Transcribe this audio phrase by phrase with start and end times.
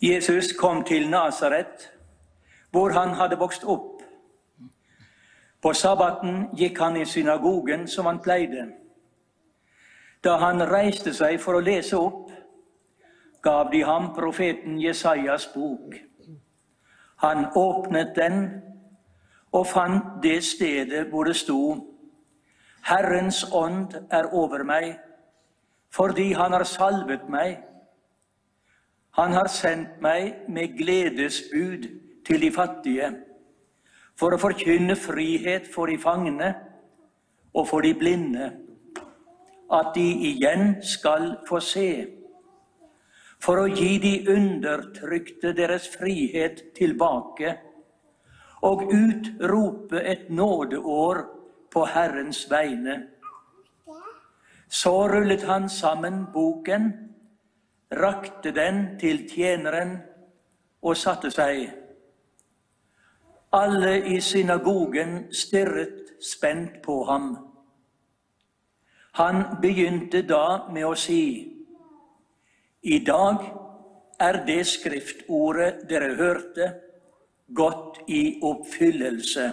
[0.00, 1.92] Jesus kom til Nasaret,
[2.70, 4.02] hvor han hadde vokst opp.
[5.62, 8.66] På sabbaten gikk han i synagogen som han pleide.
[10.24, 12.30] Da han reiste seg for å lese opp,
[13.42, 15.94] gav de ham profeten Jesajas bok.
[17.22, 18.44] Han åpnet den
[19.52, 21.62] og fant det stedet hvor det sto
[22.82, 24.96] Herrens ånd er over meg,
[25.94, 27.60] fordi han har salvet meg.
[29.12, 31.84] Han har sendt meg med gledesbud
[32.24, 33.10] til de fattige,
[34.16, 36.48] for å forkynne frihet for de fangne
[37.52, 38.48] og for de blinde,
[39.72, 41.90] at de igjen skal få se,
[43.42, 47.56] for å gi de undertrykte deres frihet tilbake
[48.64, 51.24] og utrope et nådeår
[51.72, 53.00] på Herrens vegne.
[54.72, 57.11] Så rullet han sammen boken,
[57.96, 59.96] rakte den til tjeneren
[60.82, 61.68] og satte seg.
[63.52, 67.32] Alle i synagogen stirret spent på ham.
[69.20, 71.24] Han begynte da med å si,
[72.82, 73.44] I dag
[74.18, 76.70] er det skriftordet dere hørte,
[77.52, 79.50] gått i oppfyllelse.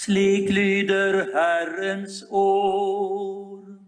[0.00, 3.79] Slik lyder Herrens ord.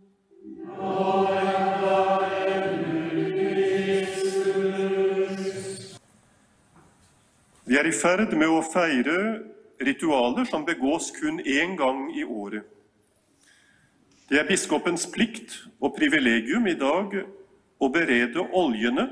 [7.82, 9.16] Er i ferd med å feire
[9.82, 12.62] ritualer som begås kun én gang i året.
[14.30, 17.16] Det er biskopens plikt og privilegium i dag
[17.82, 19.08] å berede oljene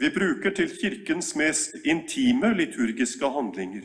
[0.00, 3.84] vi bruker til Kirkens mest intime liturgiske handlinger.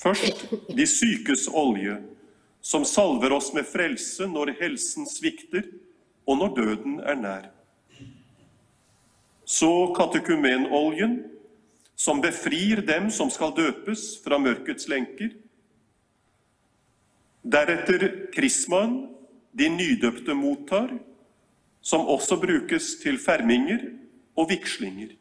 [0.00, 1.98] Først de sykes olje,
[2.64, 5.68] som salver oss med frelse når helsen svikter
[6.24, 7.46] og når døden er nær.
[9.44, 11.18] Så katekumenoljen,
[11.96, 15.32] som befrir dem som skal døpes fra mørkets lenker.
[17.44, 19.04] Deretter krismaen
[19.54, 20.90] de nydøpte mottar,
[21.84, 23.84] som også brukes til ferminger
[24.34, 25.12] og vigslinger.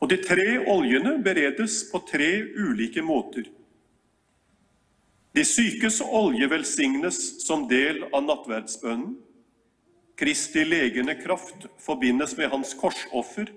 [0.00, 3.44] Og de tre oljene beredes på tre ulike måter.
[5.36, 9.12] De sykes olje velsignes som del av nattverdsbønnen.
[10.18, 13.52] Kristi legende kraft forbindes med hans korsoffer,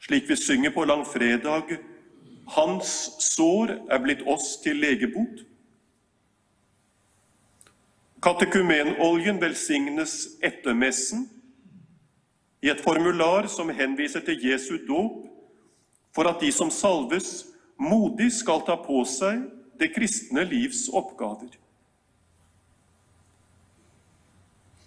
[0.00, 1.76] slik vi synger på langfredag.
[2.46, 5.44] Hans sår er blitt oss til legebot.
[8.22, 11.28] Katekumenoljen velsignes etter messen
[12.64, 15.28] i et formular som henviser til Jesu dåp,
[16.14, 17.46] for at de som salves,
[17.78, 19.44] modig skal ta på seg
[19.78, 21.52] det kristne livs oppgaver.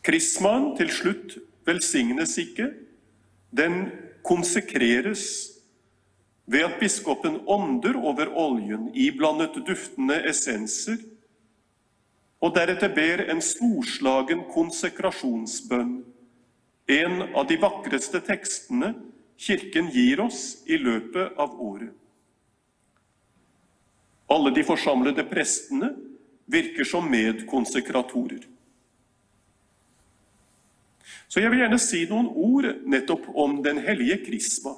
[0.04, 2.72] Krismaen til slutt velsignes ikke,
[3.56, 3.86] den
[4.24, 5.26] konsekreres
[6.52, 10.98] ved at biskopen ånder over oljen iblandet duftende essenser,
[12.42, 16.00] og deretter ber en storslagen konsekrasjonsbønn,
[16.92, 18.96] en av de vakreste tekstene
[19.42, 21.90] Kirken gir oss i løpet av året.
[24.30, 25.90] Alle de forsamlede prestene
[26.52, 28.44] virker som medkonsekratorer.
[31.32, 34.74] Så jeg vil gjerne si noen ord nettopp om den hellige krisma,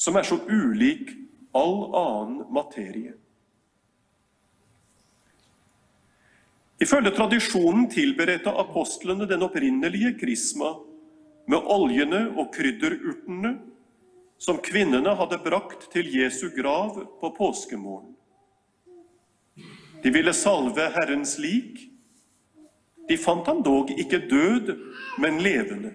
[0.00, 1.10] som er så ulik
[1.52, 3.12] all annen materie.
[6.82, 10.72] Ifølge tradisjonen tilberedte apostlene den opprinnelige krisma
[11.46, 13.52] med oljene og krydderurtene
[14.42, 18.16] som kvinnene hadde brakt til Jesu grav på påskemorgen.
[20.02, 21.91] De ville salve Herrens lik.
[23.08, 24.72] De fant han dog ikke død,
[25.22, 25.94] men levende.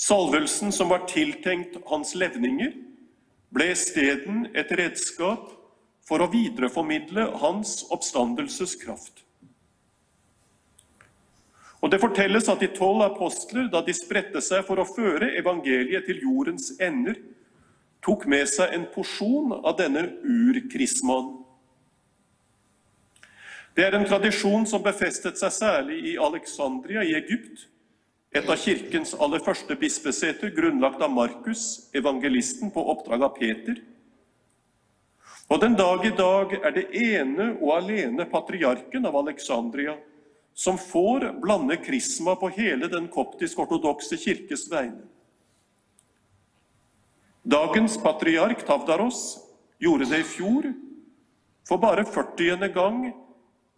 [0.00, 2.72] Salvelsen som var tiltenkt hans levninger,
[3.50, 5.50] ble isteden et redskap
[6.06, 9.24] for å videreformidle hans oppstandelseskraft.
[11.80, 16.04] Og Det fortelles at de tolv apostler, da de spredte seg for å føre evangeliet
[16.08, 17.16] til jordens ender,
[18.04, 21.39] tok med seg en porsjon av denne urkrismaen.
[23.80, 27.62] Det er en tradisjon som befestet seg særlig i Alexandria i Egypt,
[28.28, 31.62] et av kirkens aller første bispeseter, grunnlagt av Markus,
[31.96, 33.78] evangelisten, på oppdrag av Peter.
[35.48, 39.96] Og den dag i dag er det ene og alene patriarken av Alexandria
[40.52, 45.08] som får blande krisma på hele den koptisk-ortodokse kirkes vegne.
[47.48, 49.24] Dagens patriark Tavdaros
[49.80, 50.68] gjorde det i fjor,
[51.64, 52.68] for bare 40.
[52.76, 53.02] gang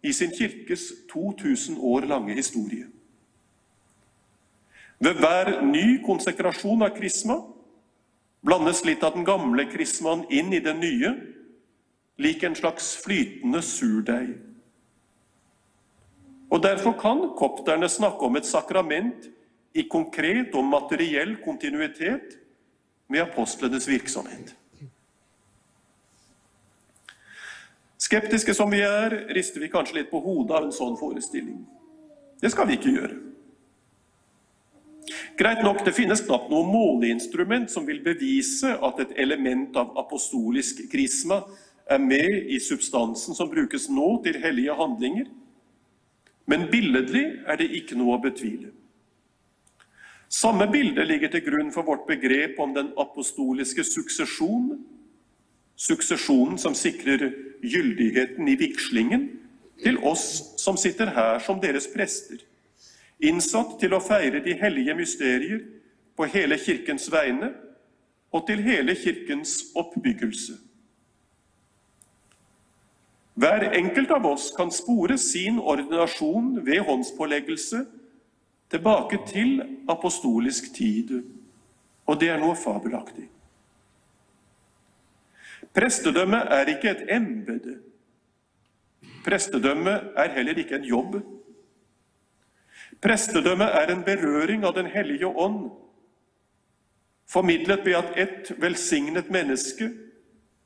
[0.03, 2.87] i sin kirkes 2000 år lange historie.
[4.99, 7.39] Ved hver ny konsekrasjon av krisma
[8.43, 11.13] blandes litt av den gamle krismaen inn i den nye,
[12.19, 14.35] lik en slags flytende surdeig.
[16.53, 19.29] Og Derfor kan kopterne snakke om et sakrament
[19.73, 22.37] i konkret og materiell kontinuitet
[23.09, 24.53] med apostlenes virksomhet.
[28.03, 31.61] Skeptiske som vi er, rister vi kanskje litt på hodet av en sånn forestilling.
[32.41, 33.19] Det skal vi ikke gjøre.
[35.39, 40.83] Greit nok, det finnes knapt noe måleinstrument som vil bevise at et element av apostolisk
[40.91, 41.41] krisma
[41.91, 45.27] er med i substansen som brukes nå til hellige handlinger,
[46.47, 48.73] men billedlig er det ikke noe å betvile.
[50.33, 54.73] Samme bilde ligger til grunn for vårt begrep om den apostoliske suksesjon,
[55.75, 57.31] suksesjonen som sikrer
[57.63, 59.29] gyldigheten i vigslingen
[59.83, 62.39] til oss som sitter her som deres prester,
[63.23, 65.63] innsatt til å feire de hellige mysterier
[66.17, 67.51] på hele Kirkens vegne
[68.33, 70.55] og til hele Kirkens oppbyggelse.
[73.33, 77.81] Hver enkelt av oss kan spore sin ordinasjon ved håndspåleggelse
[78.69, 81.23] tilbake til apostolisk tid,
[82.05, 83.25] og det er noe fabelaktig.
[85.73, 87.79] Prestedømmet er ikke et embete.
[89.25, 91.15] Prestedømmet er heller ikke en jobb.
[93.01, 95.71] Prestedømmet er en berøring av Den hellige ånd,
[97.27, 99.89] formidlet ved at ett velsignet menneske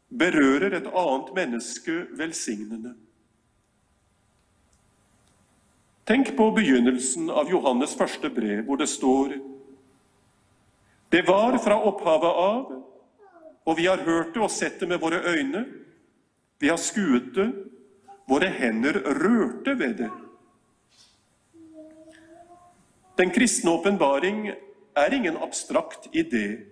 [0.10, 2.96] berører et annet menneske velsignende.
[6.08, 9.38] Tenk på begynnelsen av Johannes første brev, hvor det står
[11.12, 12.72] Det var fra opphavet av,
[13.68, 15.66] og vi har hørt det og sett det med våre øyne.
[16.60, 17.50] Vi har skuet det,
[18.28, 20.12] våre hender rørte ved det.
[23.18, 24.48] Den kristne åpenbaring
[24.96, 26.64] er ingen abstrakt idé.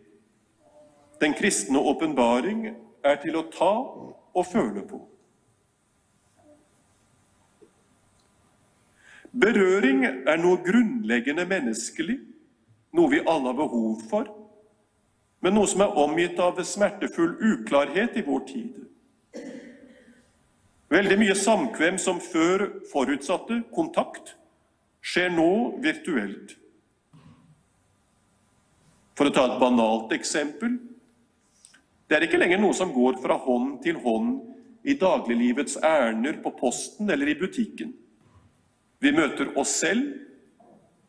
[1.19, 2.69] Den kristne åpenbaring
[3.03, 3.74] er til å ta
[4.36, 5.01] og føle på.
[9.36, 12.21] Berøring er noe grunnleggende menneskelig,
[12.95, 14.44] noe vi alle har behov for,
[15.45, 18.80] men noe som er omgitt av smertefull uklarhet i vår tid.
[20.89, 24.31] Veldig mye samkvem som før forutsatte kontakt,
[25.06, 25.51] skjer nå
[25.86, 26.56] virtuelt.
[29.13, 30.80] For å ta et banalt eksempel
[32.09, 34.33] det er ikke lenger noe som går fra hånd til hånd
[34.86, 37.94] i dagliglivets ærender på posten eller i butikken.
[39.01, 40.09] Vi møter oss selv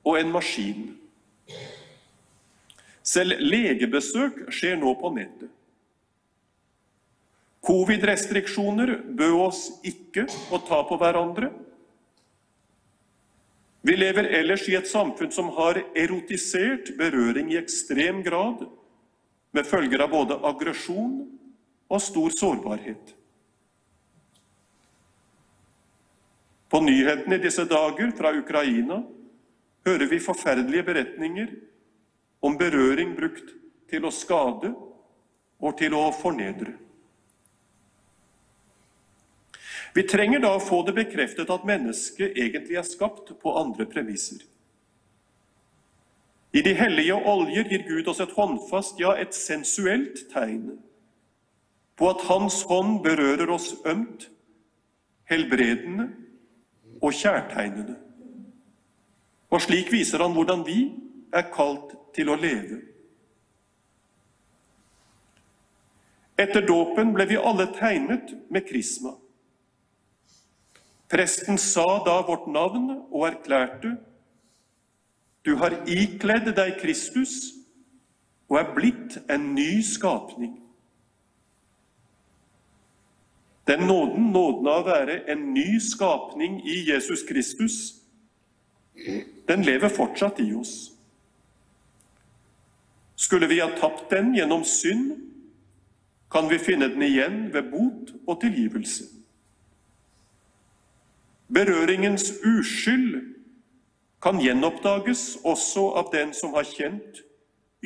[0.05, 0.95] og en maskin.
[3.07, 5.53] Selv legebesøk skjer nå på nettet.
[7.67, 11.51] Covid-restriksjoner bød oss ikke å ta på hverandre.
[13.87, 18.65] Vi lever ellers i et samfunn som har erotisert berøring i ekstrem grad,
[19.55, 21.21] med følger av både aggresjon
[21.87, 23.15] og stor sårbarhet.
[26.71, 29.01] På nyhetene i disse dager fra Ukraina
[29.87, 31.55] hører vi forferdelige beretninger
[32.47, 33.55] om berøring brukt
[33.91, 34.73] til å skade
[35.59, 36.75] og til å fornedre.
[39.97, 44.43] Vi trenger da å få det bekreftet at mennesket egentlig er skapt på andre premisser.
[46.53, 50.77] I de hellige oljer gir Gud oss et håndfast, ja, et sensuelt tegn
[51.97, 54.29] på at Hans hånd berører oss ømt,
[55.33, 56.11] helbredende
[57.01, 57.97] og kjærtegnende.
[59.49, 60.81] Og slik viser han hvordan vi
[61.37, 62.81] er kalt til å leve.
[66.37, 69.15] Etter dåpen ble vi alle tegnet med krisma.
[71.09, 73.95] Presten sa da vårt navn og erklærte
[75.47, 77.37] du har ikledd deg Kristus
[78.51, 80.57] og er blitt en ny skapning.
[83.67, 87.79] Den nåden, nåden av å være en ny skapning i Jesus Kristus,
[89.47, 90.96] den lever fortsatt i oss.
[93.17, 95.17] Skulle vi ha tapt den gjennom synd,
[96.31, 99.07] kan vi finne den igjen ved bot og tilgivelse.
[101.49, 103.37] Berøringens uskyld
[104.23, 107.23] kan gjenoppdages også av den som har kjent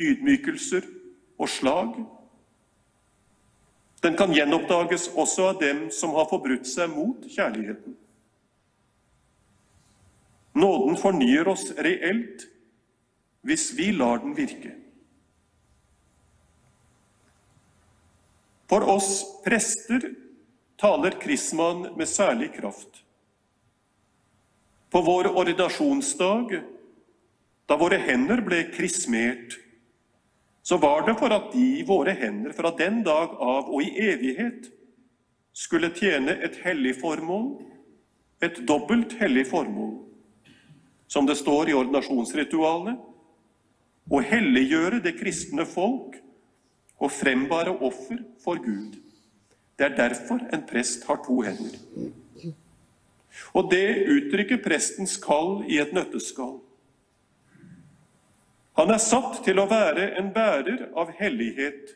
[0.01, 0.87] ydmykelser
[1.37, 1.95] og slag.
[4.01, 7.95] Den kan gjenoppdages også av dem som har forbrutt seg mot kjærligheten.
[10.57, 12.47] Nåden fornyer oss reelt
[13.45, 14.73] hvis vi lar den virke.
[18.71, 20.13] For oss prester
[20.79, 23.01] taler krismaen med særlig kraft.
[24.89, 26.61] På vår ordinasjonsdag,
[27.67, 29.57] da våre hender ble krismert,
[30.63, 34.71] så var det for at de, våre hender, fra den dag av og i evighet
[35.51, 37.57] skulle tjene et hellig formål,
[38.39, 39.97] et dobbelt hellig formål,
[41.11, 42.95] som det står i ordinasjonsritualet,
[44.11, 46.21] å helliggjøre det kristne folk
[47.01, 48.99] og frembare offer for Gud.
[49.77, 51.79] Det er derfor en prest har to hender.
[53.57, 56.59] Og det uttrykker prestens kall i et nøtteskall.
[58.77, 61.95] Han er satt til å være en bærer av hellighet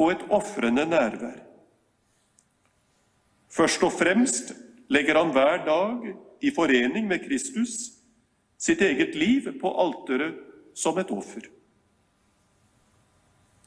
[0.00, 1.40] og et ofrende nærvær.
[3.50, 4.54] Først og fremst
[4.90, 7.90] legger han hver dag i forening med Kristus
[8.60, 10.38] sitt eget liv på alteret
[10.76, 11.48] som et offer.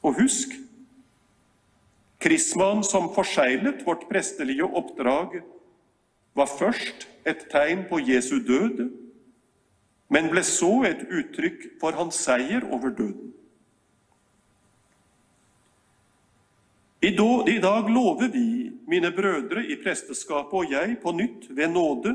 [0.04, 0.52] Og husk
[2.24, 5.42] Krismaen som forseglet vårt prestelige oppdrag,
[6.34, 8.86] var først et tegn på Jesu død,
[10.08, 13.32] men ble så et uttrykk for hans seier over døden.
[17.04, 22.14] I dag lover vi, mine brødre i presteskapet og jeg, på nytt ved nåde,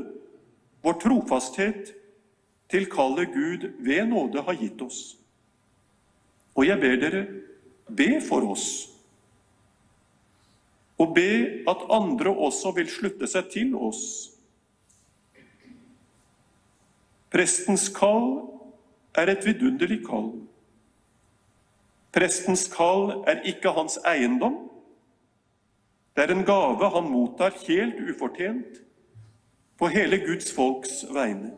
[0.82, 1.92] vår trofasthet
[2.70, 5.00] til kallet Gud ved nåde har gitt oss.
[6.58, 7.22] Og jeg ber dere
[7.96, 8.88] be for oss,
[11.00, 14.30] og be at andre også vil slutte seg til oss
[17.30, 18.40] Prestens kall
[19.14, 20.32] er et vidunderlig kall.
[22.10, 24.56] Prestens kall er ikke hans eiendom.
[26.16, 28.80] Det er en gave han mottar helt ufortjent
[29.78, 31.52] på hele Guds folks vegne.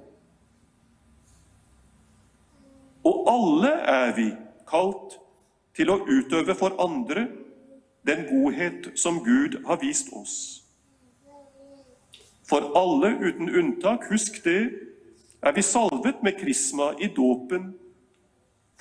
[3.08, 4.28] Og alle er vi
[4.68, 5.16] kalt
[5.76, 7.26] til å utøve for andre
[8.06, 10.36] den godhet som Gud har vist oss.
[12.48, 14.72] For alle uten unntak, husk det,
[15.42, 17.72] er vi salvet med krisma i dåpen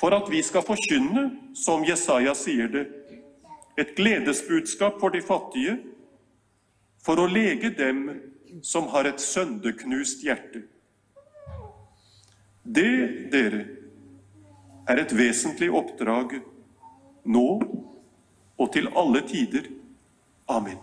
[0.02, 2.88] for at vi skal forkynne, som Jesaja sier det,
[3.78, 5.78] et gledesbudskap for de fattige,
[7.02, 8.08] for å lege dem
[8.66, 10.64] som har et søndeknust hjerte.
[12.66, 13.62] Det, dere,
[14.90, 16.40] er et vesentlig oppdrag
[17.26, 17.48] nå
[18.58, 19.68] og til alle tider.
[20.48, 20.78] Amen.